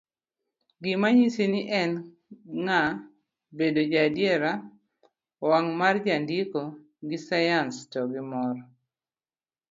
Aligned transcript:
gi 0.83 0.93
manyiso 1.01 1.43
ni 1.53 1.61
en 1.81 1.91
ng'a, 2.65 2.79
bedo 3.57 3.81
jaadiera, 3.91 4.51
wang' 5.49 5.69
marjandiko 5.79 6.61
gi 7.07 7.17
sayans 7.27 7.75
to 7.91 7.99
gimor 8.11 8.55